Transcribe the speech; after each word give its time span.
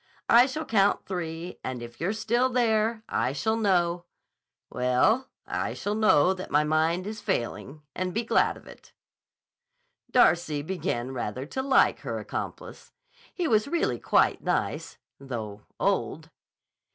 I 0.29 0.47
shall 0.47 0.65
count 0.65 1.05
three, 1.05 1.59
and 1.63 1.83
if 1.83 2.01
you're 2.01 2.11
still 2.13 2.49
there 2.49 3.03
I 3.07 3.33
shall 3.33 3.55
know—well, 3.55 5.27
I 5.45 5.75
shall 5.75 5.93
know 5.93 6.33
that 6.33 6.49
my 6.49 6.63
mind 6.63 7.05
is 7.05 7.21
failing—and 7.21 8.11
be 8.11 8.23
glad 8.23 8.57
of 8.57 8.65
it." 8.65 8.93
Darcy 10.09 10.63
began 10.63 11.11
rather 11.13 11.45
to 11.45 11.61
like 11.61 11.99
her 11.99 12.17
accomplice. 12.17 12.91
He 13.31 13.47
was 13.47 13.67
really 13.67 13.99
quite 13.99 14.41
nice—though 14.41 15.61
old. 15.79 16.31